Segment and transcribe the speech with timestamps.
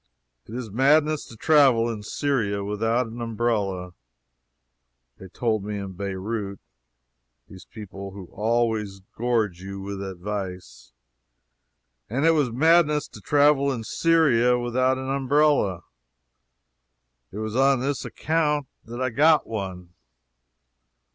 [0.47, 3.93] It is madness to travel in Syria without an umbrella.
[5.19, 6.57] They told me in Beirout
[7.47, 10.91] (these people who always gorge you with advice)
[12.09, 15.83] that it was madness to travel in Syria without an umbrella.
[17.31, 19.93] It was on this account that I got one.